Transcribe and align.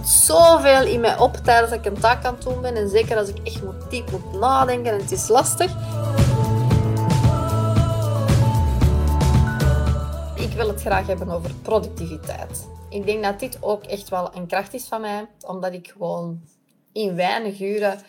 komt 0.00 0.12
zoveel 0.12 0.86
in 0.86 1.00
mij 1.00 1.18
op 1.18 1.36
tijdens 1.36 1.70
dat 1.70 1.78
ik 1.78 1.92
een 1.92 2.00
taak 2.00 2.24
aan 2.24 2.34
het 2.34 2.42
doen 2.42 2.60
ben. 2.60 2.76
En 2.76 2.88
zeker 2.88 3.16
als 3.16 3.28
ik 3.28 3.38
echt 3.46 3.62
moet 3.62 3.90
diep 3.90 4.10
moet 4.10 4.40
nadenken 4.40 4.92
en 4.92 4.98
het 4.98 5.10
is 5.10 5.28
lastig. 5.28 5.70
Ik 10.34 10.52
wil 10.56 10.68
het 10.68 10.80
graag 10.80 11.06
hebben 11.06 11.30
over 11.30 11.50
productiviteit. 11.62 12.68
Ik 12.90 13.06
denk 13.06 13.24
dat 13.24 13.40
dit 13.40 13.58
ook 13.60 13.84
echt 13.84 14.08
wel 14.08 14.30
een 14.34 14.46
kracht 14.46 14.74
is 14.74 14.84
van 14.84 15.00
mij, 15.00 15.28
omdat 15.46 15.72
ik 15.72 15.88
gewoon 15.88 16.40
in 16.92 17.14
weinig 17.14 17.60
uren 17.60 18.00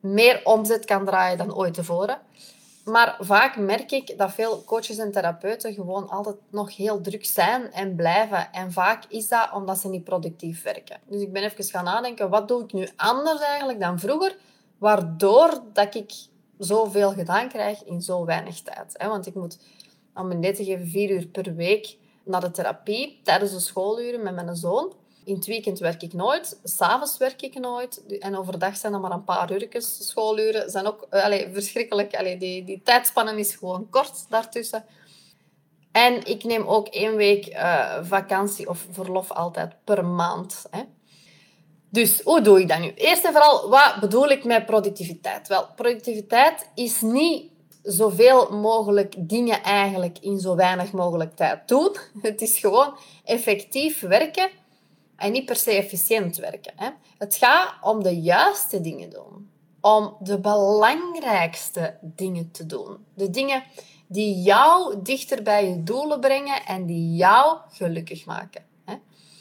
meer 0.00 0.40
omzet 0.44 0.84
kan 0.84 1.04
draaien 1.04 1.38
dan 1.38 1.54
ooit 1.54 1.74
tevoren. 1.74 2.18
Maar 2.90 3.16
vaak 3.20 3.56
merk 3.56 3.92
ik 3.92 4.18
dat 4.18 4.32
veel 4.32 4.64
coaches 4.64 4.98
en 4.98 5.12
therapeuten 5.12 5.74
gewoon 5.74 6.08
altijd 6.08 6.36
nog 6.50 6.76
heel 6.76 7.00
druk 7.00 7.24
zijn 7.24 7.72
en 7.72 7.94
blijven. 7.96 8.52
En 8.52 8.72
vaak 8.72 9.04
is 9.08 9.28
dat 9.28 9.50
omdat 9.54 9.78
ze 9.78 9.88
niet 9.88 10.04
productief 10.04 10.62
werken. 10.62 11.00
Dus 11.06 11.20
ik 11.20 11.32
ben 11.32 11.42
even 11.42 11.64
gaan 11.64 11.84
nadenken, 11.84 12.30
wat 12.30 12.48
doe 12.48 12.62
ik 12.62 12.72
nu 12.72 12.88
anders 12.96 13.40
eigenlijk 13.40 13.80
dan 13.80 13.98
vroeger? 13.98 14.36
Waardoor 14.78 15.62
dat 15.72 15.94
ik 15.94 16.12
zoveel 16.58 17.10
gedaan 17.10 17.48
krijg 17.48 17.84
in 17.84 18.02
zo 18.02 18.24
weinig 18.24 18.60
tijd. 18.60 18.96
Want 19.06 19.26
ik 19.26 19.34
moet, 19.34 19.58
om 20.14 20.30
een 20.30 20.54
te 20.54 20.64
geven, 20.64 20.86
vier 20.86 21.10
uur 21.10 21.26
per 21.26 21.54
week 21.54 21.96
naar 22.24 22.40
de 22.40 22.50
therapie 22.50 23.20
tijdens 23.22 23.52
de 23.52 23.60
schooluren 23.60 24.22
met 24.22 24.34
mijn 24.34 24.56
zoon. 24.56 24.92
In 25.28 25.34
het 25.34 25.46
weekend 25.46 25.78
werk 25.78 26.02
ik 26.02 26.12
nooit, 26.12 26.60
s'avonds 26.64 27.18
werk 27.18 27.42
ik 27.42 27.58
nooit. 27.58 28.18
En 28.20 28.36
overdag 28.36 28.76
zijn 28.76 28.92
er 28.92 29.00
maar 29.00 29.10
een 29.10 29.24
paar 29.24 29.52
uurtjes. 29.52 30.06
Schooluren 30.08 30.70
zijn 30.70 30.86
ook 30.86 31.06
eh, 31.10 31.24
allez, 31.24 31.46
verschrikkelijk. 31.52 32.14
Allez, 32.14 32.38
die, 32.38 32.64
die 32.64 32.80
tijdspannen 32.84 33.38
is 33.38 33.54
gewoon 33.54 33.90
kort 33.90 34.26
daartussen. 34.28 34.84
En 35.92 36.24
ik 36.26 36.44
neem 36.44 36.66
ook 36.66 36.88
één 36.88 37.16
week 37.16 37.46
uh, 37.46 37.98
vakantie 38.02 38.68
of 38.68 38.86
verlof 38.90 39.32
altijd 39.32 39.74
per 39.84 40.04
maand. 40.04 40.66
Hè. 40.70 40.82
Dus 41.90 42.20
hoe 42.22 42.40
doe 42.40 42.60
ik 42.60 42.68
dat 42.68 42.78
nu? 42.78 42.92
Eerst 42.94 43.24
en 43.24 43.32
vooral, 43.32 43.68
wat 43.68 43.96
bedoel 44.00 44.28
ik 44.28 44.44
met 44.44 44.66
productiviteit? 44.66 45.48
Wel, 45.48 45.66
productiviteit 45.76 46.70
is 46.74 47.00
niet 47.00 47.50
zoveel 47.82 48.50
mogelijk 48.50 49.14
dingen 49.18 49.62
eigenlijk 49.62 50.18
in 50.20 50.38
zo 50.38 50.56
weinig 50.56 50.92
mogelijk 50.92 51.36
tijd 51.36 51.68
doen. 51.68 51.96
Het 52.20 52.40
is 52.40 52.58
gewoon 52.58 52.96
effectief 53.24 54.00
werken 54.00 54.50
en 55.18 55.32
niet 55.32 55.44
per 55.44 55.56
se 55.56 55.70
efficiënt 55.70 56.36
werken. 56.36 56.72
Hè. 56.76 56.88
Het 57.18 57.34
gaat 57.34 57.74
om 57.80 58.02
de 58.02 58.20
juiste 58.20 58.80
dingen 58.80 59.10
doen. 59.10 59.50
Om 59.80 60.16
de 60.20 60.38
belangrijkste 60.40 61.98
dingen 62.00 62.50
te 62.50 62.66
doen. 62.66 63.06
De 63.14 63.30
dingen 63.30 63.62
die 64.06 64.42
jou 64.42 65.02
dichter 65.02 65.42
bij 65.42 65.68
je 65.68 65.82
doelen 65.82 66.20
brengen 66.20 66.66
en 66.66 66.86
die 66.86 67.14
jou 67.14 67.58
gelukkig 67.70 68.26
maken. 68.26 68.64
Hè. 68.84 68.94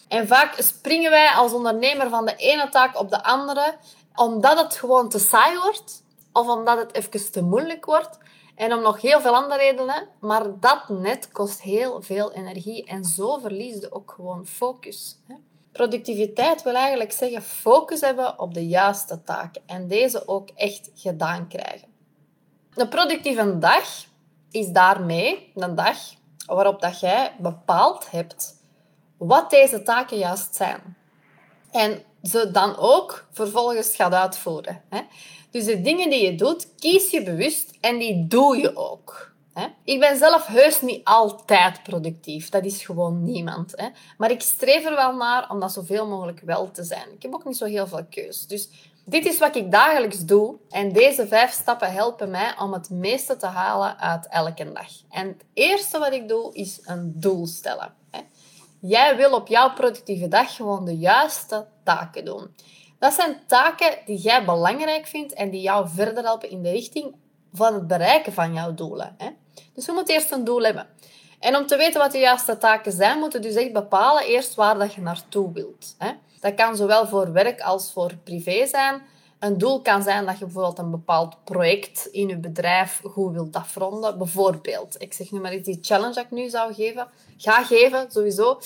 En 0.08 0.28
vaak 0.28 0.56
springen 0.62 1.12
wij 1.12 1.30
als 1.30 1.54
ondernemer 1.54 2.10
van 2.10 2.26
de 2.26 2.36
ene 2.36 2.70
taak 2.70 3.00
op 3.00 3.10
de 3.10 3.24
andere, 3.24 3.76
omdat 4.16 4.60
het 4.60 4.76
gewoon 4.76 5.10
te 5.10 5.20
saai 5.20 5.58
wordt 5.60 6.04
of 6.34 6.48
omdat 6.48 6.78
het 6.78 6.94
even 6.94 7.32
te 7.32 7.42
moeilijk 7.42 7.86
wordt. 7.86 8.18
En 8.56 8.74
om 8.74 8.82
nog 8.82 9.02
heel 9.02 9.22
veel 9.22 9.36
andere 9.36 9.60
redenen, 9.60 10.08
maar 10.20 10.60
dat 10.60 10.90
net 10.90 11.32
kost 11.32 11.62
heel 11.62 12.02
veel 12.02 12.32
energie 12.32 12.86
en 12.86 13.04
zo 13.04 13.38
verlies 13.38 13.80
je 13.80 13.92
ook 13.92 14.12
gewoon 14.12 14.46
focus. 14.46 15.18
Productiviteit 15.78 16.64
wil 16.64 16.76
eigenlijk 16.76 17.12
zeggen 17.12 17.42
focus 17.42 18.02
hebben 18.02 18.40
op 18.40 18.54
de 18.54 18.68
juiste 18.68 19.24
taken 19.24 19.62
en 19.66 19.88
deze 19.88 20.28
ook 20.28 20.50
echt 20.56 20.90
gedaan 20.96 21.48
krijgen. 21.48 21.88
Een 22.74 22.90
productieve 22.90 23.58
dag 23.60 24.06
is 24.52 24.68
daarmee 24.68 25.52
een 25.56 25.76
dag 25.76 25.98
waarop 26.46 26.82
dat 26.82 27.00
jij 27.00 27.36
bepaald 27.40 28.12
hebt 28.12 28.56
wat 29.18 29.50
deze 29.50 29.84
taken 29.84 30.18
juist 30.18 30.56
zijn. 30.56 30.98
En 31.72 32.04
ze 32.24 32.52
dan 32.52 32.78
ook 32.78 33.28
vervolgens 33.32 33.96
gaat 33.96 34.14
uitvoeren. 34.14 34.82
Dus 35.52 35.66
de 35.66 35.82
dingen 35.82 36.10
die 36.10 36.24
je 36.24 36.36
doet, 36.36 36.76
kies 36.76 37.12
je 37.12 37.24
bewust 37.24 37.78
en 37.82 37.98
die 37.98 38.28
doe 38.28 38.58
je 38.58 38.76
ook. 38.76 39.36
Ik 39.84 40.00
ben 40.00 40.18
zelf 40.18 40.46
heus 40.46 40.82
niet 40.82 41.04
altijd 41.04 41.84
productief. 41.84 42.50
Dat 42.50 42.66
is 42.66 42.86
gewoon 42.86 43.24
niemand. 43.24 43.74
Hè? 43.76 43.88
Maar 44.18 44.32
ik 44.32 44.42
streef 44.42 44.86
er 44.86 44.96
wel 44.96 45.16
naar 45.16 45.50
om 45.50 45.60
dat 45.60 45.72
zoveel 45.72 46.08
mogelijk 46.08 46.40
wel 46.40 46.72
te 46.72 46.84
zijn. 46.84 47.12
Ik 47.14 47.22
heb 47.22 47.34
ook 47.34 47.46
niet 47.46 47.58
zo 47.58 47.66
heel 47.66 47.88
veel 47.88 48.06
keus. 48.10 48.48
Dus 48.48 48.70
dit 49.06 49.26
is 49.26 49.40
wat 49.40 49.56
ik 49.56 49.72
dagelijks 49.72 50.26
doe. 50.26 50.56
En 50.70 50.92
deze 50.92 51.28
vijf 51.28 51.52
stappen 51.52 51.92
helpen 51.92 52.30
mij 52.30 52.56
om 52.60 52.74
het 52.74 52.90
meeste 52.90 53.38
te 53.38 53.46
halen 53.46 54.00
uit 54.00 54.28
elke 54.28 54.72
dag. 54.72 54.90
En 55.10 55.28
het 55.28 55.46
eerste 55.54 56.00
wat 56.00 56.14
ik 56.14 56.28
doe, 56.28 56.54
is 56.54 56.80
een 56.84 57.14
doel 57.16 57.46
stellen. 57.46 57.94
Jij 58.80 59.16
wil 59.16 59.32
op 59.32 59.48
jouw 59.48 59.74
productieve 59.74 60.28
dag 60.28 60.56
gewoon 60.56 60.86
de 60.86 60.98
juiste 60.98 61.66
taken 61.84 62.26
doen. 62.26 62.56
Dat 63.00 63.14
zijn 63.14 63.40
taken 63.48 63.98
die 64.06 64.18
jij 64.18 64.46
belangrijk 64.46 65.08
vindt 65.08 65.34
en 65.34 65.50
die 65.50 65.62
jou 65.62 65.88
verder 65.90 66.24
helpen 66.24 66.50
in 66.50 66.62
de 66.62 66.70
richting 66.70 67.16
van 67.58 67.74
het 67.74 67.88
bereiken 67.88 68.34
van 68.34 68.54
jouw 68.54 68.74
doelen. 68.74 69.18
Dus 69.74 69.86
je 69.86 69.92
moet 69.92 70.10
eerst 70.10 70.32
een 70.32 70.44
doel 70.44 70.62
hebben. 70.62 70.88
En 71.40 71.56
om 71.56 71.68
te 71.68 71.78
weten 71.78 72.02
wat 72.02 72.12
de 72.12 72.18
juiste 72.18 72.58
taken 72.58 72.92
zijn, 72.92 73.20
moet 73.20 73.34
je 73.34 73.40
dus 73.40 73.56
echt 73.56 73.74
bepalen 73.74 74.24
eerst 74.24 74.56
waar 74.56 74.78
dat 74.78 74.94
je 74.94 75.02
naartoe 75.02 75.52
wilt. 75.54 75.96
Hè. 75.98 76.12
Dat 76.40 76.56
kan 76.56 76.76
zowel 76.76 77.08
voor 77.08 77.32
werk 77.32 77.62
als 77.62 77.92
voor 77.92 78.16
privé 78.24 78.66
zijn. 78.66 79.02
Een 79.40 79.58
doel 79.58 79.82
kan 79.82 80.04
zijn 80.04 80.26
dat 80.26 80.38
je 80.38 80.46
bijvoorbeeld 80.46 80.80
een 80.80 80.92
bepaald 80.92 81.44
project 81.44 82.06
in 82.06 82.28
je 82.28 82.38
bedrijf 82.38 83.02
goed 83.04 83.34
wilt 83.34 83.56
afronden. 83.56 84.18
Bijvoorbeeld, 84.18 85.02
ik 85.02 85.14
zeg 85.14 85.32
nu 85.32 85.40
maar 85.40 85.54
iets, 85.54 85.68
die 85.68 85.80
challenge 85.82 86.14
dat 86.14 86.24
ik 86.24 86.32
nu 86.32 86.50
zou 86.50 86.74
geven, 86.74 87.08
ga 87.38 87.64
geven, 87.64 88.12
sowieso. 88.12 88.60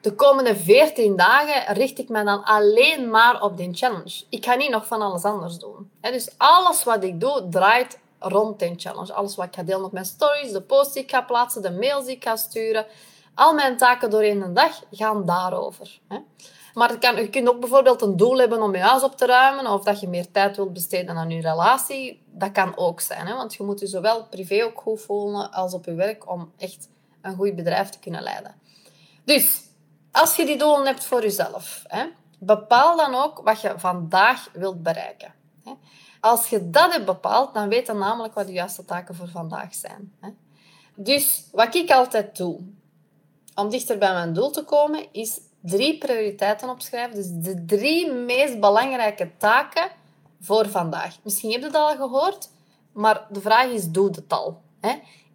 De 0.00 0.14
komende 0.14 0.56
14 0.56 1.16
dagen 1.16 1.74
richt 1.74 1.98
ik 1.98 2.08
me 2.08 2.24
dan 2.24 2.44
alleen 2.44 3.10
maar 3.10 3.42
op 3.42 3.56
die 3.56 3.74
challenge. 3.74 4.24
Ik 4.28 4.44
ga 4.44 4.54
niet 4.54 4.70
nog 4.70 4.86
van 4.86 5.02
alles 5.02 5.22
anders 5.22 5.58
doen. 5.58 5.90
Dus 6.00 6.30
alles 6.36 6.84
wat 6.84 7.04
ik 7.04 7.20
doe, 7.20 7.46
draait 7.50 7.98
rond 8.18 8.62
een 8.62 8.80
challenge. 8.80 9.12
Alles 9.12 9.36
wat 9.36 9.46
ik 9.46 9.54
ga 9.54 9.62
delen 9.62 9.84
op 9.84 9.92
mijn 9.92 10.04
stories, 10.04 10.52
de 10.52 10.62
posts 10.62 10.92
die 10.94 11.02
ik 11.02 11.10
ga 11.10 11.22
plaatsen, 11.22 11.62
de 11.62 11.70
mails 11.70 12.04
die 12.04 12.14
ik 12.14 12.24
ga 12.24 12.36
sturen. 12.36 12.86
Al 13.34 13.54
mijn 13.54 13.76
taken 13.76 14.10
doorheen 14.10 14.40
de 14.40 14.52
dag 14.52 14.82
gaan 14.90 15.26
daarover. 15.26 16.00
Hè. 16.08 16.18
Maar 16.74 16.98
kan, 16.98 17.16
je 17.16 17.30
kunt 17.30 17.48
ook 17.48 17.60
bijvoorbeeld 17.60 18.02
een 18.02 18.16
doel 18.16 18.38
hebben 18.38 18.62
om 18.62 18.74
je 18.74 18.80
huis 18.80 19.02
op 19.02 19.16
te 19.16 19.26
ruimen 19.26 19.66
of 19.66 19.84
dat 19.84 20.00
je 20.00 20.08
meer 20.08 20.30
tijd 20.30 20.56
wilt 20.56 20.72
besteden 20.72 21.16
aan 21.16 21.30
je 21.30 21.40
relatie. 21.40 22.22
Dat 22.26 22.52
kan 22.52 22.76
ook 22.76 23.00
zijn, 23.00 23.26
hè? 23.26 23.34
want 23.34 23.54
je 23.54 23.62
moet 23.62 23.80
je 23.80 23.86
zowel 23.86 24.24
privé 24.24 24.64
ook 24.64 24.80
goed 24.80 25.00
voelen 25.00 25.52
als 25.52 25.74
op 25.74 25.84
je 25.84 25.94
werk 25.94 26.30
om 26.30 26.52
echt 26.56 26.88
een 27.22 27.36
goed 27.36 27.56
bedrijf 27.56 27.88
te 27.88 27.98
kunnen 27.98 28.22
leiden. 28.22 28.54
Dus, 29.24 29.60
als 30.12 30.36
je 30.36 30.46
die 30.46 30.58
doelen 30.58 30.86
hebt 30.86 31.04
voor 31.04 31.22
jezelf, 31.22 31.84
hè, 31.86 32.06
bepaal 32.38 32.96
dan 32.96 33.14
ook 33.14 33.40
wat 33.44 33.60
je 33.60 33.74
vandaag 33.76 34.48
wilt 34.52 34.82
bereiken. 34.82 35.34
Hè. 35.64 35.72
Als 36.20 36.48
je 36.48 36.70
dat 36.70 36.92
hebt 36.92 37.04
bepaald, 37.04 37.54
dan 37.54 37.68
weet 37.68 37.86
je 37.86 37.92
namelijk 37.92 38.34
wat 38.34 38.46
de 38.46 38.52
juiste 38.52 38.84
taken 38.84 39.14
voor 39.14 39.28
vandaag 39.28 39.74
zijn. 39.74 40.12
Dus 40.94 41.44
wat 41.52 41.74
ik 41.74 41.90
altijd 41.90 42.36
doe 42.36 42.60
om 43.54 43.70
dichter 43.70 43.98
bij 43.98 44.12
mijn 44.12 44.32
doel 44.32 44.50
te 44.50 44.64
komen, 44.64 45.06
is 45.12 45.40
drie 45.60 45.98
prioriteiten 45.98 46.68
opschrijven. 46.68 47.14
Dus 47.14 47.28
de 47.30 47.64
drie 47.64 48.12
meest 48.12 48.60
belangrijke 48.60 49.30
taken 49.36 49.90
voor 50.40 50.68
vandaag. 50.68 51.16
Misschien 51.22 51.52
heb 51.52 51.60
je 51.60 51.70
dat 51.70 51.90
al 51.90 51.96
gehoord, 51.96 52.50
maar 52.92 53.26
de 53.30 53.40
vraag 53.40 53.66
is, 53.66 53.88
doe 53.88 54.06
het 54.06 54.32
al? 54.32 54.60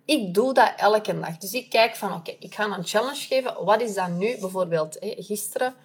Ik 0.06 0.34
doe 0.34 0.54
dat 0.54 0.74
elke 0.78 1.20
dag. 1.20 1.38
Dus 1.38 1.54
ik 1.54 1.70
kijk 1.70 1.96
van, 1.96 2.14
oké, 2.14 2.36
ik 2.40 2.56
ga 2.56 2.66
een 2.66 2.86
challenge 2.86 3.16
geven. 3.16 3.66
Wat 3.66 3.82
is 3.82 3.94
dat 3.94 4.10
nu? 4.10 4.38
Bijvoorbeeld, 4.40 4.98
gisteren... 5.00 5.76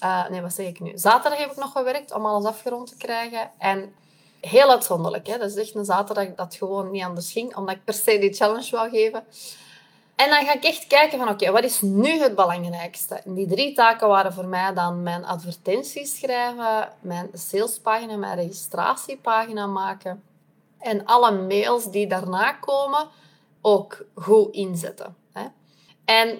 Uh, 0.00 0.28
nee, 0.28 0.40
wat 0.40 0.52
zeg 0.52 0.66
ik 0.66 0.80
nu? 0.80 0.92
Zaterdag 0.94 1.38
heb 1.38 1.50
ik 1.50 1.56
nog 1.56 1.72
gewerkt 1.72 2.12
om 2.12 2.26
alles 2.26 2.44
afgerond 2.44 2.88
te 2.88 2.96
krijgen. 2.96 3.50
En 3.58 3.94
heel 4.48 4.70
uitzonderlijk. 4.70 5.26
Hè? 5.26 5.38
Dat 5.38 5.50
is 5.50 5.56
echt 5.56 5.74
een 5.74 5.84
zaterdag 5.84 6.34
dat 6.34 6.54
gewoon 6.54 6.90
niet 6.90 7.02
anders 7.02 7.32
ging, 7.32 7.56
omdat 7.56 7.74
ik 7.74 7.84
per 7.84 7.94
se 7.94 8.18
die 8.18 8.32
challenge 8.32 8.70
wou 8.70 8.90
geven. 8.90 9.24
En 10.16 10.30
dan 10.30 10.44
ga 10.44 10.54
ik 10.54 10.64
echt 10.64 10.86
kijken 10.86 11.18
van, 11.18 11.28
oké, 11.28 11.50
wat 11.50 11.64
is 11.64 11.80
nu 11.80 12.10
het 12.10 12.34
belangrijkste? 12.34 13.20
Die 13.24 13.46
drie 13.46 13.74
taken 13.74 14.08
waren 14.08 14.32
voor 14.32 14.46
mij 14.46 14.74
dan 14.74 15.02
mijn 15.02 15.24
advertenties 15.24 16.18
schrijven, 16.18 16.88
mijn 17.00 17.28
salespagina, 17.32 18.16
mijn 18.16 18.36
registratiepagina 18.36 19.66
maken 19.66 20.22
en 20.78 21.04
alle 21.04 21.30
mails 21.30 21.90
die 21.90 22.06
daarna 22.06 22.52
komen 22.52 23.08
ook 23.60 24.04
goed 24.14 24.54
inzetten. 24.54 25.16
Hè? 25.32 25.44
En 26.04 26.38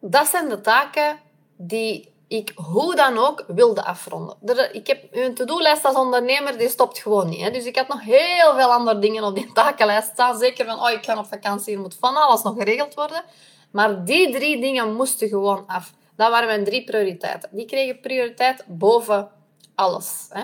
dat 0.00 0.26
zijn 0.26 0.48
de 0.48 0.60
taken 0.60 1.18
die 1.56 2.11
ik 2.32 2.52
hoe 2.54 2.94
dan 2.94 3.18
ook 3.18 3.44
wilde 3.46 3.84
afronden. 3.84 4.36
Ik 4.72 4.86
heb 4.86 5.04
een 5.10 5.34
to-do-lijst 5.34 5.84
als 5.84 5.96
ondernemer, 5.96 6.58
die 6.58 6.68
stopt 6.68 6.98
gewoon 6.98 7.28
niet. 7.28 7.40
Hè. 7.40 7.50
Dus 7.50 7.64
ik 7.64 7.76
had 7.76 7.88
nog 7.88 8.00
heel 8.00 8.54
veel 8.54 8.72
andere 8.72 8.98
dingen 8.98 9.24
op 9.24 9.34
die 9.34 9.52
takenlijst 9.52 10.08
staan. 10.08 10.38
Zeker 10.38 10.66
van, 10.66 10.80
oh, 10.80 10.90
ik 10.90 11.04
ga 11.04 11.18
op 11.18 11.26
vakantie, 11.26 11.74
er 11.74 11.80
moet 11.80 11.96
van 12.00 12.16
alles 12.16 12.42
nog 12.42 12.56
geregeld 12.56 12.94
worden. 12.94 13.22
Maar 13.70 14.04
die 14.04 14.32
drie 14.32 14.60
dingen 14.60 14.94
moesten 14.94 15.28
gewoon 15.28 15.64
af. 15.66 15.92
Dat 16.16 16.30
waren 16.30 16.46
mijn 16.46 16.64
drie 16.64 16.84
prioriteiten. 16.84 17.48
Die 17.52 17.66
kregen 17.66 18.00
prioriteit 18.00 18.64
boven 18.66 19.30
alles. 19.74 20.26
Hè. 20.28 20.42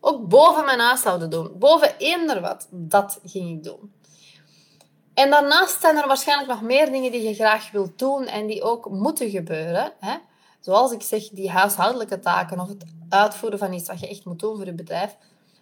Ook 0.00 0.28
boven 0.28 0.64
mijn 0.64 0.80
huishouden 0.80 1.30
doen. 1.30 1.52
Boven 1.58 1.94
eender 1.98 2.40
wat. 2.40 2.68
Dat 2.70 3.20
ging 3.24 3.56
ik 3.56 3.64
doen. 3.64 3.92
En 5.14 5.30
daarnaast 5.30 5.80
zijn 5.80 5.96
er 5.96 6.06
waarschijnlijk 6.06 6.48
nog 6.48 6.62
meer 6.62 6.90
dingen 6.90 7.12
die 7.12 7.22
je 7.22 7.34
graag 7.34 7.70
wilt 7.70 7.98
doen 7.98 8.26
en 8.26 8.46
die 8.46 8.62
ook 8.62 8.90
moeten 8.90 9.30
gebeuren. 9.30 9.92
Hè. 10.00 10.16
Zoals 10.64 10.92
ik 10.92 11.02
zeg, 11.02 11.28
die 11.28 11.50
huishoudelijke 11.50 12.18
taken 12.18 12.60
of 12.60 12.68
het 12.68 12.84
uitvoeren 13.08 13.58
van 13.58 13.72
iets 13.72 13.88
wat 13.88 14.00
je 14.00 14.08
echt 14.08 14.24
moet 14.24 14.38
doen 14.40 14.56
voor 14.56 14.64
je 14.64 14.72
bedrijf. 14.72 15.16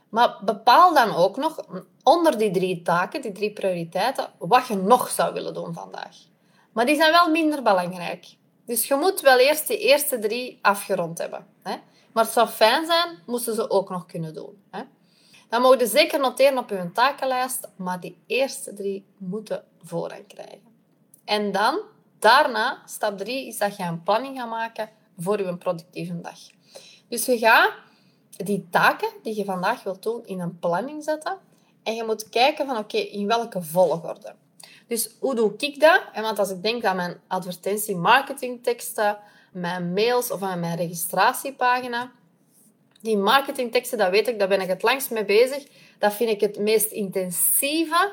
Maar 0.09 0.39
bepaal 0.45 0.95
dan 0.95 1.15
ook 1.15 1.37
nog 1.37 1.65
onder 2.03 2.39
die 2.39 2.51
drie 2.51 2.83
taken, 2.83 3.23
die 3.23 3.33
drie 3.33 3.53
prioriteiten, 3.53 4.29
wat 4.39 4.67
je 4.67 4.77
nog 4.77 5.09
zou 5.09 5.33
willen 5.33 5.55
doen 5.55 5.75
vandaag. 5.75 6.17
Maar 6.73 6.87
die 6.87 6.97
zijn 6.97 7.13
wel 7.13 7.31
minder 7.31 7.63
belangrijk. 7.63 8.37
Dus 8.67 8.89
je 8.89 8.95
moet 8.95 9.21
wel 9.21 9.39
eerst 9.39 9.69
die 9.69 9.79
eerste 9.79 10.19
drie 10.19 10.59
afgerond 10.63 11.19
hebben. 11.19 11.47
Hè? 11.63 11.75
Maar 12.13 12.25
het 12.25 12.33
zou 12.33 12.49
fijn 12.49 12.87
zijn, 12.87 13.19
moesten 13.27 13.55
ze 13.55 13.71
ook 13.71 13.91
nog 13.91 14.07
kunnen 14.07 14.35
doen. 14.35 14.63
Hè? 14.71 14.83
Dan 15.49 15.63
mogen 15.63 15.79
je 15.79 15.87
zeker 15.87 16.21
noteren 16.21 16.59
op 16.59 16.69
je 16.71 16.91
takenlijst, 16.93 17.69
maar 17.77 18.01
die 18.01 18.23
eerste 18.27 18.75
drie 18.75 19.07
moeten 19.17 19.65
voorrang 19.83 20.27
krijgen. 20.27 20.71
En 21.25 21.53
dan, 21.53 21.81
daarna, 22.23 22.83
stap 22.87 23.19
drie, 23.19 23.47
is 23.47 23.59
dat 23.59 23.77
je 23.77 23.83
een 23.83 24.03
planning 24.03 24.39
gaat 24.39 24.49
maken 24.49 24.91
voor 25.19 25.43
je 25.43 25.57
productieve 25.57 26.21
dag. 26.21 26.39
Dus 27.09 27.27
je 27.27 27.39
gaat 27.39 27.73
die 28.37 28.67
taken 28.71 29.09
die 29.23 29.37
je 29.37 29.45
vandaag 29.45 29.83
wilt 29.83 30.03
doen 30.03 30.27
in 30.27 30.41
een 30.41 30.59
planning 30.59 31.05
zetten. 31.05 31.39
En 31.83 31.95
je 31.95 32.05
moet 32.05 32.29
kijken 32.29 32.67
van 32.67 32.77
oké, 32.77 32.97
in 32.97 33.27
welke 33.27 33.63
volgorde. 33.63 34.35
Dus 34.87 35.17
hoe 35.21 35.35
doe 35.35 35.55
ik 35.57 35.81
dat? 35.81 36.03
En 36.13 36.23
want 36.23 36.39
als 36.39 36.51
ik 36.51 36.63
denk 36.63 36.85
aan 36.85 36.97
mijn 36.97 37.21
advertentie 37.27 37.97
marketingteksten, 37.97 39.19
mijn 39.53 39.93
mails 39.93 40.31
of 40.31 40.43
aan 40.43 40.61
mijn 40.61 40.77
registratiepagina, 40.77 42.13
die 43.01 43.17
marketingteksten, 43.17 43.99
dat 43.99 44.11
weet 44.11 44.29
ik, 44.29 44.39
daar 44.39 44.49
ben 44.49 44.61
ik 44.61 44.69
het 44.69 44.83
langst 44.83 45.11
mee 45.11 45.25
bezig. 45.25 45.67
Dat 45.99 46.13
vind 46.13 46.31
ik 46.31 46.41
het 46.41 46.59
meest 46.59 46.91
intensieve. 46.91 48.13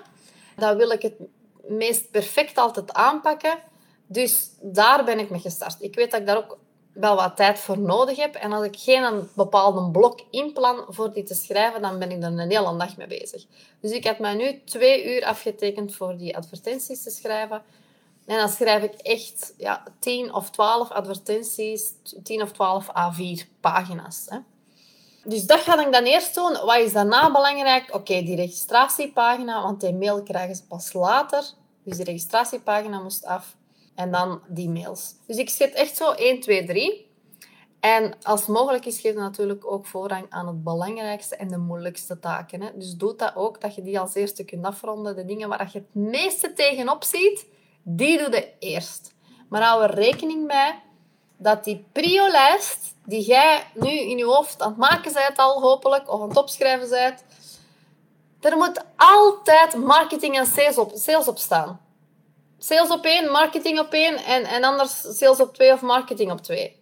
Dat 0.56 0.78
wil 0.78 0.90
ik 0.90 1.02
het 1.02 1.16
meest 1.68 2.12
perfect 2.12 2.58
altijd 2.58 2.94
aanpakken. 2.94 3.58
Dus 4.12 4.50
daar 4.62 5.04
ben 5.04 5.20
ik 5.20 5.30
mee 5.30 5.40
gestart. 5.40 5.82
Ik 5.82 5.96
weet 5.96 6.12
dat 6.12 6.20
ik 6.20 6.26
daar 6.26 6.38
ook 6.38 6.58
wel 6.94 7.16
wat 7.16 7.36
tijd 7.36 7.60
voor 7.60 7.80
nodig 7.80 8.18
heb. 8.18 8.36
En 8.36 8.52
als 8.52 8.66
ik 8.66 8.76
geen 8.78 9.30
bepaalde 9.36 9.92
blok 9.92 10.22
inplan 10.32 10.86
voor 10.88 11.14
die 11.14 11.24
te 11.24 11.34
schrijven, 11.34 11.82
dan 11.82 12.00
ben 12.00 12.12
ik 12.12 12.24
er 12.24 12.28
een 12.28 12.40
hele 12.40 12.78
dag 12.78 12.98
mee 12.98 13.08
bezig. 13.08 13.46
Dus 13.82 13.92
ik 13.92 14.04
heb 14.04 14.20
mij 14.20 14.36
nu 14.36 14.62
twee 14.66 15.16
uur 15.16 15.26
afgetekend 15.26 15.96
voor 15.96 16.18
die 16.18 16.38
advertenties 16.38 17.04
te 17.04 17.10
schrijven. 17.10 17.62
En 18.26 18.38
dan 18.38 18.50
schrijf 18.50 18.84
ik 18.84 18.94
echt 18.94 19.54
ja, 19.58 19.84
10 20.00 20.34
of 20.34 20.50
12 20.50 20.90
advertenties, 20.90 21.94
10 22.24 22.42
of 22.42 22.52
12 22.52 22.88
A4 22.88 23.60
pagina's. 23.60 24.28
Dus 25.24 25.46
dat 25.46 25.60
ga 25.60 25.86
ik 25.86 25.92
dan 25.92 26.04
eerst 26.04 26.36
doen. 26.36 26.52
Wat 26.66 26.78
is 26.78 26.94
daarna 26.94 27.32
belangrijk? 27.32 27.96
Oké, 27.96 28.22
die 28.22 28.36
registratiepagina, 28.36 29.62
want 29.62 29.82
die 29.82 29.94
mail 29.94 30.24
krijgen 30.24 30.56
ze 30.56 30.68
pas 30.68 30.94
later. 30.94 31.44
Dus 31.84 31.96
die 31.96 32.06
registratiepagina 32.06 33.00
moest 33.00 33.26
af. 33.26 33.58
En 34.00 34.12
dan 34.12 34.42
die 34.48 34.70
mails. 34.70 35.14
Dus 35.28 35.38
ik 35.38 35.50
zet 35.50 35.74
echt 35.74 35.96
zo 35.96 36.12
1, 36.12 36.40
2, 36.40 36.66
3. 36.66 37.12
En 37.80 38.14
als 38.22 38.46
mogelijk 38.46 38.86
is, 38.86 39.00
geef 39.00 39.16
natuurlijk 39.16 39.72
ook 39.72 39.86
voorrang 39.86 40.26
aan 40.30 40.48
het 40.48 40.64
belangrijkste 40.64 41.36
en 41.36 41.48
de 41.48 41.58
moeilijkste 41.58 42.20
taken. 42.20 42.62
Hè. 42.62 42.70
Dus 42.76 42.94
doe 42.94 43.16
dat 43.16 43.36
ook, 43.36 43.62
dat 43.62 43.76
je 43.76 43.82
die 43.82 44.00
als 44.00 44.16
eerste 44.16 44.44
kunt 44.44 44.66
afronden. 44.66 45.16
De 45.16 45.26
dingen 45.26 45.50
waar 45.50 45.70
je 45.72 45.80
het 45.80 45.94
meeste 45.94 46.54
tegenop 46.54 47.04
ziet, 47.04 47.46
die 47.84 48.18
doe 48.18 48.30
je 48.30 48.54
eerst. 48.60 49.14
Maar 49.50 49.62
hou 49.62 49.84
er 49.84 49.94
rekening 49.94 50.46
mee 50.46 50.74
dat 51.38 51.64
die 51.64 51.86
prio-lijst, 51.92 52.96
die 53.06 53.26
jij 53.26 53.64
nu 53.74 53.90
in 53.90 54.18
je 54.18 54.26
hoofd 54.26 54.62
aan 54.62 54.70
het 54.70 54.78
maken 54.78 55.14
bent 55.14 55.38
al, 55.38 55.62
hopelijk, 55.62 56.12
of 56.12 56.22
aan 56.22 56.28
het 56.28 56.38
opschrijven 56.38 56.90
bent, 56.90 57.24
er 58.40 58.58
moet 58.58 58.84
altijd 58.96 59.76
marketing 59.76 60.38
en 60.38 60.46
sales 60.46 60.78
op, 60.78 60.92
sales 60.96 61.28
op 61.28 61.38
staan 61.38 61.88
sales 62.60 62.90
op 62.90 63.06
één, 63.06 63.32
marketing 63.32 63.80
op 63.80 63.94
één 63.94 64.18
en, 64.18 64.44
en 64.44 64.64
anders 64.64 65.18
sales 65.18 65.40
op 65.40 65.54
twee 65.54 65.74
of 65.74 65.82
marketing 65.82 66.32
op 66.32 66.42
twee. 66.42 66.78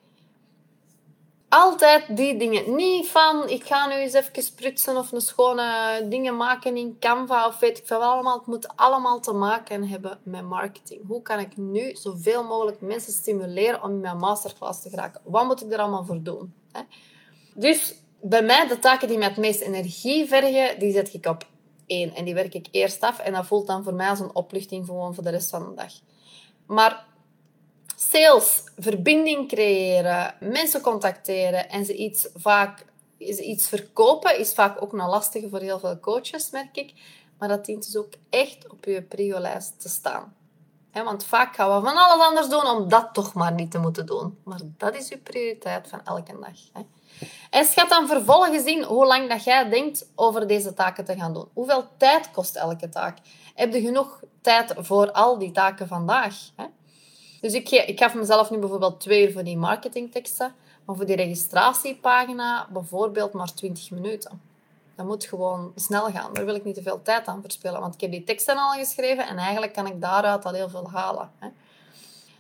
Altijd 1.50 2.18
die 2.18 2.38
dingen. 2.38 2.76
Niet 2.76 3.08
van, 3.08 3.50
ik 3.50 3.64
ga 3.64 3.88
nu 3.88 3.94
eens 3.94 4.14
even 4.14 4.44
sprutsen 4.44 4.98
of 4.98 5.12
een 5.12 5.22
schone 5.22 6.06
dingen 6.10 6.38
maken 6.38 6.78
in 6.78 6.98
Canva 7.00 7.48
of 7.48 7.60
weet 7.60 7.78
ik 7.78 7.86
veel 7.86 8.04
allemaal. 8.04 8.38
Het 8.38 8.48
moet 8.48 8.68
allemaal 8.76 9.20
te 9.20 9.34
maken 9.34 9.88
hebben 9.88 10.20
met 10.24 10.44
marketing. 10.44 11.08
Hoe 11.08 11.22
kan 11.22 11.40
ik 11.40 11.58
nu 11.58 11.96
zoveel 11.96 12.44
mogelijk 12.44 12.82
mensen 12.82 13.14
stimuleren 13.14 13.84
om 13.84 13.90
in 13.90 14.00
mijn 14.00 14.18
masterclass 14.18 14.82
te 14.82 14.90
geraken? 14.90 15.22
Wat 15.24 15.46
moet 15.46 15.62
ik 15.62 15.72
er 15.72 15.80
allemaal 15.80 16.06
voor 16.06 16.24
doen? 16.24 16.54
Dus 17.54 17.96
bij 18.22 18.44
mij, 18.44 18.68
de 18.68 18.80
taken 18.80 19.08
die 19.08 19.18
mij 19.18 19.28
het 19.28 19.38
meest 19.38 19.62
energie 19.62 20.28
vergen, 20.28 20.80
die 20.80 20.92
zet 20.92 21.14
ik 21.14 21.26
op 21.26 21.46
één. 21.88 22.16
En 22.16 22.26
die 22.26 22.34
werk 22.34 22.54
ik 22.54 22.68
eerst 22.72 23.02
af. 23.02 23.20
En 23.20 23.34
dat 23.34 23.46
voelt 23.46 23.68
dan 23.68 23.84
voor 23.84 23.94
mij 23.94 24.10
als 24.10 24.20
een 24.20 24.36
opluchting 24.36 24.86
gewoon 24.86 25.14
voor 25.14 25.24
de 25.24 25.30
rest 25.30 25.50
van 25.50 25.70
de 25.70 25.76
dag. 25.76 25.94
Maar 26.66 27.06
sales, 27.96 28.64
verbinding 28.78 29.48
creëren, 29.48 30.36
mensen 30.40 30.82
contacteren 30.82 31.70
en 31.70 31.86
ze 31.86 31.96
iets 31.96 32.28
vaak 32.36 32.86
ze 33.20 33.44
iets 33.44 33.68
verkopen, 33.68 34.40
is 34.40 34.54
vaak 34.54 34.82
ook 34.82 34.94
een 34.94 35.08
lastige 35.08 35.50
voor 35.50 35.60
heel 35.60 35.80
veel 35.80 36.00
coaches, 36.00 36.50
merk 36.50 36.78
ik. 36.78 36.94
Maar 37.38 37.48
dat 37.48 37.66
dient 37.66 37.86
dus 37.86 37.98
ook 37.98 38.14
echt 38.30 38.70
op 38.70 38.86
je 38.86 39.02
prio-lijst 39.02 39.82
te 39.82 39.90
staan. 39.90 40.36
want 40.92 41.26
vaak 41.26 41.56
gaan 41.56 41.76
we 41.76 41.88
van 41.88 41.98
alles 41.98 42.26
anders 42.26 42.50
doen 42.50 42.68
om 42.68 42.90
dat 42.90 43.10
toch 43.14 43.34
maar 43.34 43.54
niet 43.54 43.72
te 43.72 43.80
moeten 43.80 44.06
doen. 44.06 44.38
Maar 44.44 44.60
dat 44.78 44.96
is 44.96 45.08
je 45.08 45.18
prioriteit 45.18 45.88
van 45.88 46.02
elke 46.06 46.40
dag. 46.40 46.86
En 47.50 47.66
schat 47.66 47.90
dan 47.90 48.08
vervolgens 48.08 48.64
in 48.64 48.84
hoe 48.84 49.06
lang 49.06 49.30
dat 49.30 49.44
jij 49.44 49.70
denkt 49.70 50.12
over 50.16 50.48
deze 50.48 50.74
taken 50.74 51.06
te 51.06 51.16
gaan 51.16 51.34
doen. 51.34 51.48
Hoeveel 51.54 51.88
tijd 51.98 52.32
kost 52.32 52.56
elke 52.56 52.90
taak? 52.90 53.18
Heb 53.56 53.74
je 53.74 53.82
genoeg 53.82 54.22
tijd 54.42 54.74
voor 54.78 55.12
al 55.12 55.38
die 55.38 55.52
taken 55.52 55.88
vandaag? 55.88 56.36
Hè? 56.56 56.66
Dus 57.42 57.54
ik, 57.54 57.70
ik 57.70 58.00
gaf 58.00 58.14
mezelf 58.14 58.50
nu 58.50 58.58
bijvoorbeeld 58.58 59.00
twee 59.00 59.28
uur 59.28 59.32
voor 59.32 59.44
die 59.44 59.58
marketingteksten, 59.58 60.56
maar 60.86 60.96
voor 60.96 61.06
die 61.06 61.16
registratiepagina 61.16 62.68
bijvoorbeeld 62.70 63.34
maar 63.34 63.54
20 63.54 63.92
minuten. 63.92 64.42
Dat 64.96 65.06
moet 65.06 65.26
gewoon 65.26 65.72
snel 65.76 66.12
gaan. 66.12 66.34
Daar 66.34 66.46
wil 66.46 66.56
ik 66.56 66.64
niet 66.64 66.76
te 66.76 66.82
veel 66.82 67.02
tijd 67.02 67.28
aan 67.28 67.42
verspillen, 67.42 67.80
want 67.80 67.94
ik 67.94 68.02
heb 68.02 68.12
die 68.12 68.24
teksten 68.24 68.58
al 68.58 68.72
geschreven 68.72 69.28
en 69.28 69.38
eigenlijk 69.38 69.74
kan 69.74 69.88
ik 69.88 70.02
daaruit 70.02 70.46
al 70.46 70.54
heel 70.54 70.70
veel 70.70 70.90
halen. 70.92 71.32
Hè? 71.40 71.48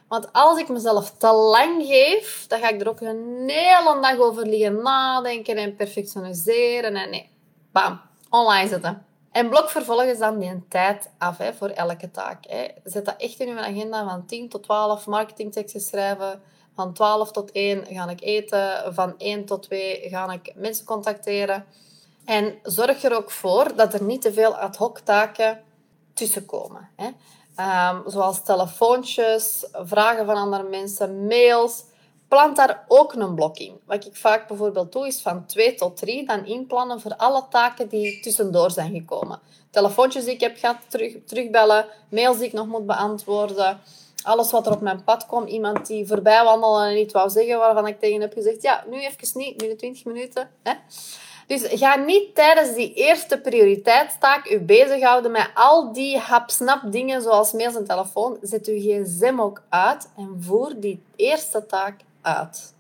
Want 0.07 0.33
als 0.33 0.59
ik 0.59 0.69
mezelf 0.69 1.12
te 1.18 1.31
lang 1.31 1.86
geef, 1.86 2.45
dan 2.48 2.59
ga 2.59 2.69
ik 2.69 2.81
er 2.81 2.89
ook 2.89 3.01
een 3.01 3.44
hele 3.50 3.98
dag 4.01 4.18
over 4.18 4.48
liggen 4.48 4.81
nadenken 4.81 5.57
en 5.57 5.75
perfectioniseren. 5.75 6.95
En 6.95 7.09
nee, 7.09 7.30
bam, 7.71 8.01
online 8.30 8.68
zetten. 8.68 9.06
En 9.31 9.50
blok 9.50 9.69
vervolgens 9.69 10.19
dan 10.19 10.39
die 10.39 10.68
tijd 10.69 11.09
af 11.18 11.38
hè, 11.38 11.54
voor 11.54 11.69
elke 11.69 12.12
taak. 12.12 12.45
Hè. 12.48 12.68
Zet 12.83 13.06
dat 13.06 13.15
echt 13.18 13.39
in 13.39 13.50
uw 13.50 13.59
agenda 13.59 14.07
van 14.07 14.25
10 14.25 14.50
tot 14.50 14.63
12 14.63 15.07
marketingteksten 15.07 15.81
schrijven. 15.81 16.42
Van 16.75 16.94
12 16.94 17.31
tot 17.31 17.51
1 17.51 17.86
ga 17.86 18.09
ik 18.09 18.21
eten. 18.21 18.94
Van 18.94 19.14
1 19.18 19.45
tot 19.45 19.64
2 19.64 20.09
ga 20.09 20.31
ik 20.31 20.54
mensen 20.56 20.85
contacteren. 20.85 21.66
En 22.26 22.59
zorg 22.64 23.04
er 23.04 23.16
ook 23.16 23.31
voor 23.31 23.76
dat 23.76 23.94
er 23.94 24.04
niet 24.04 24.21
te 24.21 24.33
veel 24.33 24.56
ad 24.56 24.76
hoc 24.76 24.99
taken 24.99 25.64
tussenkomen. 26.14 26.90
Um, 27.59 28.04
zoals 28.06 28.44
telefoontjes, 28.44 29.66
vragen 29.71 30.26
van 30.26 30.35
andere 30.35 30.64
mensen, 30.64 31.28
mails. 31.28 31.83
Plant 32.28 32.56
daar 32.56 32.85
ook 32.87 33.14
een 33.14 33.35
blok 33.35 33.57
in. 33.57 33.80
Wat 33.85 34.06
ik 34.06 34.16
vaak 34.16 34.47
bijvoorbeeld 34.47 34.92
doe, 34.92 35.07
is 35.07 35.21
van 35.21 35.45
2 35.45 35.76
tot 35.76 35.97
3 35.97 36.26
dan 36.26 36.45
inplannen 36.45 37.02
voor 37.02 37.16
alle 37.16 37.44
taken 37.49 37.87
die 37.87 38.19
tussendoor 38.19 38.71
zijn 38.71 38.94
gekomen. 38.94 39.40
Telefoontjes 39.69 40.23
die 40.23 40.33
ik 40.33 40.42
heb 40.42 40.57
gehad, 40.57 40.78
terug, 40.87 41.16
terugbellen, 41.26 41.85
mails 42.09 42.37
die 42.37 42.47
ik 42.47 42.54
nog 42.54 42.68
moet 42.68 42.85
beantwoorden. 42.85 43.80
Alles 44.23 44.52
wat 44.52 44.66
er 44.66 44.73
op 44.73 44.81
mijn 44.81 45.04
pad 45.04 45.26
komt. 45.26 45.49
Iemand 45.49 45.87
die 45.87 46.07
voorbij 46.07 46.44
wandelde 46.44 46.85
en 46.85 46.94
niet 46.94 47.11
wou 47.11 47.30
zeggen, 47.30 47.57
waarvan 47.57 47.87
ik 47.87 47.99
tegen 47.99 48.21
heb 48.21 48.33
gezegd, 48.33 48.61
ja, 48.61 48.83
nu 48.90 49.06
even 49.06 49.40
niet, 49.40 49.61
nu 49.61 49.68
de 49.68 49.76
20 49.76 50.06
minuten. 50.06 50.49
Hè? 50.64 50.73
Dus 51.47 51.61
ga 51.69 51.95
niet 51.95 52.35
tijdens 52.35 52.75
die 52.75 52.94
eerste 52.94 53.39
prioriteitstaak 53.39 54.49
u 54.49 54.59
bezighouden 54.59 55.31
met 55.31 55.49
al 55.54 55.94
die 55.94 56.18
hapsnap 56.18 56.81
dingen 56.92 57.21
zoals 57.21 57.51
mails 57.51 57.75
en 57.75 57.85
telefoon. 57.85 58.37
Zet 58.42 58.68
uw 58.68 58.80
gsm 58.80 59.39
ook 59.39 59.63
uit 59.69 60.09
en 60.18 60.37
voer 60.39 60.73
die 60.80 61.04
eerste 61.16 61.66
taak 61.66 61.99
uit. 62.21 62.73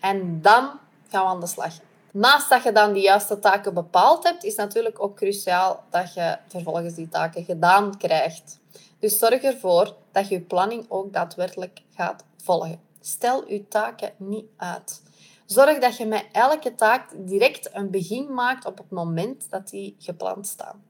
En 0.00 0.42
dan 0.42 0.70
gaan 1.08 1.22
we 1.22 1.28
aan 1.28 1.40
de 1.40 1.46
slag. 1.46 1.74
Naast 2.12 2.48
dat 2.48 2.62
je 2.62 2.72
dan 2.72 2.92
die 2.92 3.02
juiste 3.02 3.38
taken 3.38 3.74
bepaald 3.74 4.24
hebt, 4.24 4.44
is 4.44 4.54
natuurlijk 4.54 5.02
ook 5.02 5.16
cruciaal 5.16 5.84
dat 5.90 6.14
je 6.14 6.36
vervolgens 6.48 6.94
die 6.94 7.08
taken 7.08 7.44
gedaan 7.44 7.96
krijgt. 7.96 8.58
Dus 8.98 9.18
zorg 9.18 9.42
ervoor 9.42 9.94
dat 10.12 10.28
je 10.28 10.34
je 10.34 10.40
planning 10.40 10.84
ook 10.88 11.12
daadwerkelijk 11.12 11.80
gaat 11.94 12.24
volgen. 12.42 12.80
Stel 13.00 13.48
je 13.48 13.68
taken 13.68 14.12
niet 14.16 14.46
uit. 14.56 15.02
Zorg 15.48 15.78
dat 15.78 15.96
je 15.96 16.06
met 16.06 16.24
elke 16.32 16.74
taak 16.74 17.10
direct 17.16 17.70
een 17.72 17.90
begin 17.90 18.34
maakt 18.34 18.64
op 18.64 18.78
het 18.78 18.90
moment 18.90 19.50
dat 19.50 19.68
die 19.68 19.96
gepland 19.98 20.46
staan. 20.46 20.84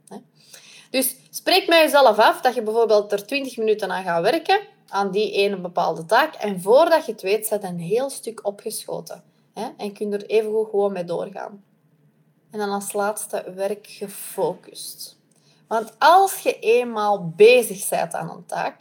Dus 0.91 1.17
spreek 1.31 1.69
met 1.69 1.79
jezelf 1.79 2.19
af 2.19 2.41
dat 2.41 2.55
je 2.55 2.63
bijvoorbeeld 2.63 3.13
er 3.13 3.27
20 3.27 3.57
minuten 3.57 3.91
aan 3.91 4.03
gaat 4.03 4.23
werken, 4.23 4.61
aan 4.89 5.11
die 5.11 5.33
ene 5.33 5.61
bepaalde 5.61 6.07
taak. 6.07 6.35
En 6.35 6.61
voordat 6.61 7.07
je 7.07 7.13
het 7.13 7.23
weet, 7.23 7.47
zet 7.47 7.65
een 7.65 7.79
heel 7.79 8.11
stuk 8.11 8.47
opgeschoten. 8.47 9.23
En 9.77 9.93
kun 9.93 10.13
er 10.13 10.27
even 10.27 10.53
goed 10.53 10.71
gewoon 10.71 10.93
mee 10.93 11.05
doorgaan. 11.05 11.65
En 12.51 12.59
dan 12.59 12.71
als 12.71 12.93
laatste, 12.93 13.53
werk 13.55 13.87
gefocust. 13.87 15.19
Want 15.69 15.93
als 15.99 16.39
je 16.39 16.59
eenmaal 16.59 17.33
bezig 17.37 17.89
bent 17.89 18.15
aan 18.15 18.31
een 18.31 18.47
taak, 18.47 18.81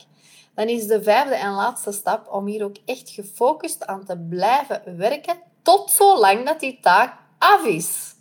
dan 0.53 0.67
is 0.67 0.87
de 0.87 1.03
vijfde 1.03 1.35
en 1.35 1.51
laatste 1.51 1.91
stap 1.91 2.31
om 2.31 2.45
hier 2.45 2.63
ook 2.63 2.77
echt 2.85 3.09
gefocust 3.09 3.85
aan 3.85 4.05
te 4.05 4.17
blijven 4.17 4.97
werken 4.97 5.45
tot 5.67 5.91
zolang 5.91 6.45
dat 6.45 6.59
die 6.59 6.79
taak 6.81 7.13
af 7.37 7.65
is. 7.65 8.15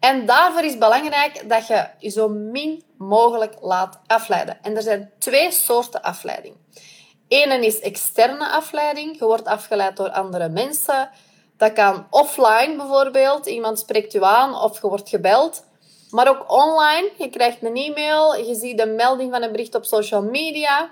En 0.00 0.26
daarvoor 0.26 0.62
is 0.62 0.78
belangrijk 0.78 1.48
dat 1.48 1.66
je 1.66 1.88
je 1.98 2.08
zo 2.08 2.28
min 2.28 2.84
mogelijk 2.98 3.54
laat 3.60 4.00
afleiden. 4.06 4.58
En 4.62 4.76
er 4.76 4.82
zijn 4.82 5.12
twee 5.18 5.50
soorten 5.50 6.02
afleiding. 6.02 6.56
Ene 7.28 7.66
is 7.66 7.80
externe 7.80 8.48
afleiding. 8.48 9.18
Je 9.18 9.24
wordt 9.24 9.46
afgeleid 9.46 9.96
door 9.96 10.10
andere 10.10 10.48
mensen. 10.48 11.10
Dat 11.56 11.72
kan 11.72 12.06
offline 12.10 12.76
bijvoorbeeld. 12.76 13.46
Iemand 13.46 13.78
spreekt 13.78 14.12
je 14.12 14.24
aan 14.24 14.54
of 14.54 14.80
je 14.80 14.88
wordt 14.88 15.08
gebeld. 15.08 15.64
Maar 16.10 16.28
ook 16.28 16.52
online. 16.52 17.10
Je 17.18 17.30
krijgt 17.30 17.62
een 17.62 17.76
e-mail. 17.76 18.36
Je 18.36 18.54
ziet 18.54 18.78
de 18.78 18.86
melding 18.86 19.32
van 19.32 19.42
een 19.42 19.52
bericht 19.52 19.74
op 19.74 19.84
social 19.84 20.22
media. 20.22 20.90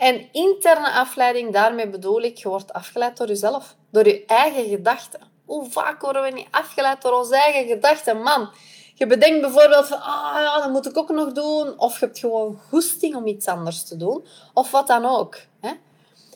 En 0.00 0.28
interne 0.32 0.92
afleiding, 0.92 1.52
daarmee 1.52 1.88
bedoel 1.88 2.22
ik, 2.22 2.36
je 2.36 2.48
wordt 2.48 2.72
afgeleid 2.72 3.16
door 3.16 3.26
jezelf. 3.26 3.76
Door 3.90 4.06
je 4.06 4.24
eigen 4.24 4.68
gedachten. 4.68 5.20
Hoe 5.44 5.70
vaak 5.70 6.00
worden 6.00 6.22
we 6.22 6.30
niet 6.30 6.48
afgeleid 6.50 7.02
door 7.02 7.12
onze 7.12 7.36
eigen 7.36 7.66
gedachten? 7.66 8.22
Man, 8.22 8.50
je 8.94 9.06
bedenkt 9.06 9.40
bijvoorbeeld 9.40 9.86
van, 9.86 10.00
ah 10.00 10.62
dat 10.62 10.70
moet 10.70 10.86
ik 10.86 10.96
ook 10.96 11.10
nog 11.10 11.32
doen. 11.32 11.78
Of 11.78 11.98
je 11.98 12.04
hebt 12.04 12.18
gewoon 12.18 12.60
goesting 12.68 13.14
om 13.14 13.26
iets 13.26 13.46
anders 13.46 13.84
te 13.84 13.96
doen. 13.96 14.26
Of 14.54 14.70
wat 14.70 14.86
dan 14.86 15.04
ook. 15.04 15.36
Hè? 15.60 15.70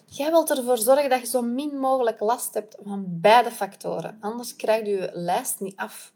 Jij 0.06 0.30
wilt 0.30 0.50
ervoor 0.50 0.78
zorgen 0.78 1.11
dat 1.11 1.21
je 1.21 1.26
zo 1.26 1.42
min 1.42 1.78
mogelijk 1.78 2.21
last 2.21 2.54
hebt 2.54 2.76
van 2.85 3.04
beide 3.06 3.50
factoren. 3.50 4.18
Anders 4.21 4.56
krijg 4.56 4.87
je 4.87 4.90
je 4.90 5.11
lijst 5.12 5.61
niet 5.61 5.76
af. 5.76 6.12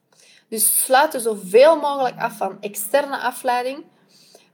Dus 0.48 0.84
sluit 0.84 1.12
je 1.12 1.20
zoveel 1.20 1.80
mogelijk 1.80 2.20
af 2.20 2.36
van 2.36 2.56
externe 2.60 3.18
afleiding. 3.18 3.84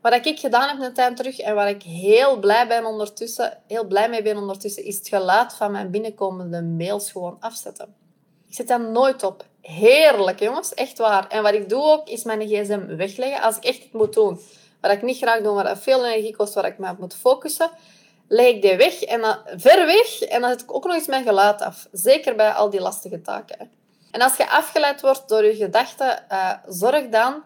Wat 0.04 0.26
ik 0.26 0.38
gedaan 0.38 0.68
heb 0.68 0.80
een 0.80 0.94
tijd 0.94 1.16
terug 1.16 1.38
en 1.38 1.54
waar 1.54 1.68
ik 1.68 1.82
heel 1.82 2.38
blij, 2.38 2.68
ben 2.68 2.84
ondertussen, 2.84 3.58
heel 3.66 3.84
blij 3.84 4.08
mee 4.08 4.22
ben 4.22 4.36
ondertussen, 4.36 4.84
is 4.84 4.96
het 4.96 5.08
geluid 5.08 5.54
van 5.54 5.72
mijn 5.72 5.90
binnenkomende 5.90 6.62
mails 6.62 7.12
gewoon 7.12 7.36
afzetten. 7.40 7.94
Ik 8.48 8.54
zet 8.54 8.68
dat 8.68 8.80
nooit 8.80 9.22
op. 9.22 9.44
Heerlijk, 9.60 10.40
jongens. 10.40 10.74
Echt 10.74 10.98
waar. 10.98 11.28
En 11.28 11.42
wat 11.42 11.54
ik 11.54 11.68
doe 11.68 11.82
ook, 11.82 12.08
is 12.08 12.24
mijn 12.24 12.40
gsm 12.40 12.96
wegleggen. 12.96 13.42
Als 13.42 13.56
ik 13.56 13.64
echt 13.64 13.78
iets 13.78 13.92
moet 13.92 14.14
doen, 14.14 14.40
wat 14.80 14.90
ik 14.90 15.02
niet 15.02 15.16
graag 15.16 15.42
doe, 15.42 15.54
waar 15.54 15.78
veel 15.78 16.06
energie 16.06 16.36
kost, 16.36 16.54
waar 16.54 16.66
ik 16.66 16.78
me 16.78 16.90
op 16.90 16.98
moet 16.98 17.14
focussen, 17.14 17.70
leg 18.28 18.46
ik 18.46 18.62
die 18.62 18.76
weg 18.76 19.02
en 19.02 19.20
dan 19.20 19.36
ver 19.56 19.86
weg. 19.86 20.20
En 20.20 20.40
dan 20.40 20.50
zet 20.50 20.62
ik 20.62 20.74
ook 20.74 20.84
nog 20.84 20.94
eens 20.94 21.06
mijn 21.06 21.24
geluid 21.24 21.60
af. 21.62 21.88
Zeker 21.92 22.34
bij 22.34 22.50
al 22.50 22.70
die 22.70 22.80
lastige 22.80 23.20
taken. 23.20 23.70
En 24.10 24.20
als 24.20 24.36
je 24.36 24.50
afgeleid 24.50 25.00
wordt 25.00 25.28
door 25.28 25.44
je 25.44 25.56
gedachten, 25.56 26.24
uh, 26.32 26.50
zorg 26.66 27.08
dan 27.08 27.42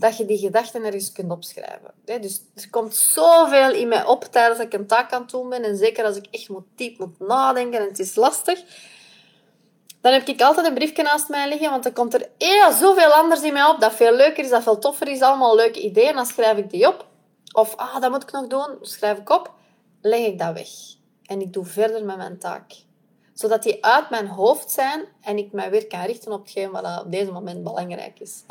dat 0.00 0.16
je 0.16 0.24
die 0.24 0.38
gedachten 0.38 0.84
ergens 0.84 1.12
kunt 1.12 1.30
opschrijven. 1.30 1.92
Dus 2.04 2.40
er 2.54 2.70
komt 2.70 2.94
zoveel 2.94 3.72
in 3.72 3.88
mij 3.88 4.04
op 4.04 4.24
tijdens 4.24 4.58
dat 4.58 4.66
ik 4.66 4.72
een 4.72 4.86
taak 4.86 5.12
aan 5.12 5.20
het 5.20 5.30
doen 5.30 5.48
ben. 5.48 5.62
En 5.62 5.76
zeker 5.76 6.04
als 6.04 6.16
ik 6.16 6.26
echt 6.30 6.48
moet 6.48 6.66
diep 6.76 6.98
moet 6.98 7.18
nadenken 7.18 7.80
en 7.80 7.88
het 7.88 7.98
is 7.98 8.14
lastig. 8.14 8.62
Dan 10.00 10.12
heb 10.12 10.28
ik 10.28 10.40
altijd 10.40 10.66
een 10.66 10.74
briefje 10.74 11.02
naast 11.02 11.28
mij 11.28 11.48
liggen, 11.48 11.70
want 11.70 11.82
dan 11.82 11.92
komt 11.92 12.14
er 12.14 12.28
heel 12.38 12.72
zoveel 12.72 13.12
anders 13.12 13.42
in 13.42 13.52
mij 13.52 13.64
op 13.64 13.80
dat 13.80 13.94
veel 13.94 14.14
leuker 14.14 14.44
is, 14.44 14.50
dat 14.50 14.62
veel 14.62 14.78
toffer 14.78 15.08
is. 15.08 15.20
Allemaal 15.20 15.56
leuke 15.56 15.80
ideeën. 15.80 16.14
Dan 16.14 16.26
schrijf 16.26 16.58
ik 16.58 16.70
die 16.70 16.86
op. 16.86 17.06
Of, 17.52 17.76
ah, 17.76 18.00
dat 18.00 18.10
moet 18.10 18.22
ik 18.22 18.32
nog 18.32 18.46
doen. 18.46 18.76
Schrijf 18.80 19.18
ik 19.18 19.30
op. 19.30 19.52
Leg 20.00 20.26
ik 20.26 20.38
dat 20.38 20.54
weg. 20.54 20.68
En 21.26 21.40
ik 21.40 21.52
doe 21.52 21.64
verder 21.64 22.04
met 22.04 22.16
mijn 22.16 22.38
taak. 22.38 22.72
Zodat 23.34 23.62
die 23.62 23.84
uit 23.84 24.10
mijn 24.10 24.26
hoofd 24.26 24.70
zijn 24.70 25.04
en 25.20 25.38
ik 25.38 25.52
mij 25.52 25.70
weer 25.70 25.86
kan 25.86 26.04
richten 26.04 26.32
op 26.32 26.42
hetgeen 26.42 26.70
wat 26.70 27.04
op 27.04 27.12
deze 27.12 27.32
moment 27.32 27.62
belangrijk 27.62 28.20
is. 28.20 28.42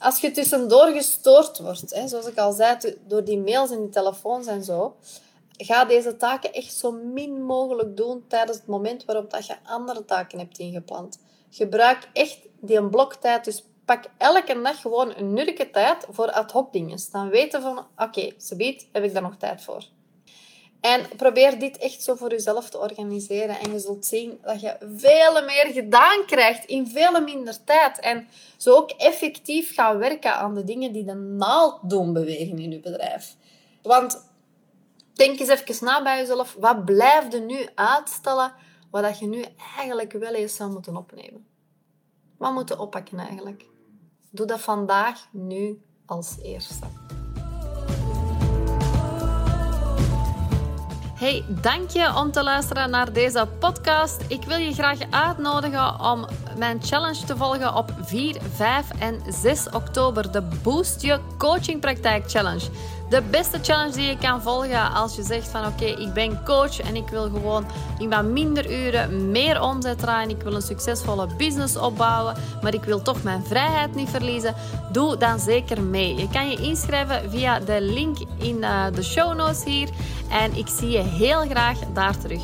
Als 0.00 0.20
je 0.20 0.30
tussendoor 0.30 0.86
gestoord 0.86 1.58
wordt, 1.58 1.94
hè, 1.94 2.08
zoals 2.08 2.26
ik 2.26 2.38
al 2.38 2.52
zei, 2.52 2.96
door 3.06 3.24
die 3.24 3.38
mails 3.38 3.70
en 3.70 3.80
die 3.80 3.88
telefoons 3.88 4.46
en 4.46 4.64
zo, 4.64 4.96
ga 5.56 5.84
deze 5.84 6.16
taken 6.16 6.52
echt 6.52 6.74
zo 6.74 6.92
min 6.92 7.42
mogelijk 7.42 7.96
doen 7.96 8.24
tijdens 8.28 8.56
het 8.56 8.66
moment 8.66 9.04
waarop 9.04 9.30
dat 9.30 9.46
je 9.46 9.56
andere 9.64 10.04
taken 10.04 10.38
hebt 10.38 10.58
ingepland. 10.58 11.18
Gebruik 11.50 12.08
echt 12.12 12.38
die 12.60 12.88
bloktijd. 12.88 13.44
Dus 13.44 13.64
pak 13.84 14.04
elke 14.16 14.62
dag 14.62 14.80
gewoon 14.80 15.14
een 15.16 15.32
nurke 15.32 15.70
tijd 15.70 16.06
voor 16.10 16.32
ad 16.32 16.52
hoc 16.52 16.72
dingen. 16.72 16.98
Dan 17.12 17.28
weten 17.28 17.62
van, 17.62 17.78
oké, 17.78 17.86
okay, 18.02 18.36
biedt, 18.56 18.86
heb 18.92 19.04
ik 19.04 19.12
daar 19.12 19.22
nog 19.22 19.36
tijd 19.36 19.62
voor. 19.62 19.84
En 20.80 21.16
probeer 21.16 21.58
dit 21.58 21.78
echt 21.78 22.02
zo 22.02 22.14
voor 22.14 22.30
jezelf 22.30 22.70
te 22.70 22.78
organiseren. 22.78 23.58
En 23.60 23.72
je 23.72 23.78
zult 23.78 24.06
zien 24.06 24.38
dat 24.42 24.60
je 24.60 24.76
veel 24.96 25.44
meer 25.44 25.66
gedaan 25.72 26.24
krijgt 26.26 26.64
in 26.64 26.86
veel 26.86 27.20
minder 27.20 27.64
tijd. 27.64 27.98
En 27.98 28.28
zo 28.56 28.74
ook 28.74 28.90
effectief 28.90 29.74
gaan 29.74 29.98
werken 29.98 30.34
aan 30.34 30.54
de 30.54 30.64
dingen 30.64 30.92
die 30.92 31.04
de 31.04 31.14
naald 31.14 31.78
doen 31.82 32.12
bewegen 32.12 32.58
in 32.58 32.70
je 32.70 32.80
bedrijf. 32.80 33.36
Want 33.82 34.24
denk 35.12 35.38
eens 35.38 35.48
even 35.48 35.84
na 35.84 36.02
bij 36.02 36.18
jezelf. 36.18 36.56
Wat 36.58 36.84
blijft 36.84 37.34
er 37.34 37.40
nu 37.40 37.68
uitstellen 37.74 38.52
wat 38.90 39.18
je 39.18 39.26
nu 39.26 39.44
eigenlijk 39.76 40.12
wel 40.12 40.34
eens 40.34 40.56
zou 40.56 40.72
moeten 40.72 40.96
opnemen? 40.96 41.46
Wat 42.36 42.52
moeten 42.52 42.78
oppakken 42.78 43.18
eigenlijk? 43.18 43.66
Doe 44.30 44.46
dat 44.46 44.60
vandaag, 44.60 45.28
nu 45.32 45.82
als 46.06 46.36
eerste. 46.42 46.99
Hey, 51.20 51.44
dank 51.48 51.90
je 51.90 52.12
om 52.16 52.30
te 52.30 52.42
luisteren 52.42 52.90
naar 52.90 53.12
deze 53.12 53.48
podcast. 53.58 54.24
Ik 54.28 54.42
wil 54.44 54.56
je 54.56 54.72
graag 54.72 54.98
uitnodigen 55.10 56.00
om 56.00 56.26
mijn 56.58 56.82
challenge 56.82 57.24
te 57.24 57.36
volgen 57.36 57.74
op 57.74 57.92
4, 58.02 58.36
5 58.54 58.86
en 58.98 59.20
6 59.28 59.70
oktober. 59.70 60.32
De 60.32 60.42
Boost 60.62 61.02
Je 61.02 61.18
Coaching 61.38 61.80
Praktijk 61.80 62.30
Challenge. 62.30 62.68
De 63.10 63.22
beste 63.30 63.58
challenge 63.62 63.96
die 63.96 64.06
je 64.06 64.16
kan 64.16 64.42
volgen 64.42 64.92
als 64.92 65.16
je 65.16 65.22
zegt 65.22 65.48
van 65.48 65.66
oké, 65.66 65.84
ik 65.84 66.12
ben 66.12 66.44
coach 66.44 66.80
en 66.80 66.96
ik 66.96 67.08
wil 67.08 67.22
gewoon 67.22 67.66
in 67.98 68.10
wat 68.10 68.24
minder 68.24 68.86
uren 68.86 69.30
meer 69.30 69.62
omzet 69.62 69.98
draaien. 69.98 70.30
Ik 70.30 70.42
wil 70.42 70.54
een 70.54 70.62
succesvolle 70.62 71.28
business 71.36 71.76
opbouwen, 71.76 72.34
maar 72.62 72.74
ik 72.74 72.84
wil 72.84 73.02
toch 73.02 73.22
mijn 73.22 73.44
vrijheid 73.44 73.94
niet 73.94 74.08
verliezen. 74.08 74.54
Doe 74.92 75.16
dan 75.16 75.38
zeker 75.38 75.82
mee. 75.82 76.16
Je 76.16 76.28
kan 76.28 76.50
je 76.50 76.56
inschrijven 76.56 77.30
via 77.30 77.58
de 77.58 77.80
link 77.80 78.16
in 78.36 78.64
eh, 78.64 78.84
de 78.94 79.02
show 79.02 79.36
notes 79.36 79.64
hier. 79.64 79.88
En 80.28 80.56
ik 80.56 80.68
zie 80.68 80.90
je 80.90 81.02
heel 81.02 81.40
graag 81.40 81.78
daar 81.92 82.18
terug. 82.18 82.42